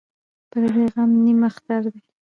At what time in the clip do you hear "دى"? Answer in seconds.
1.93-1.99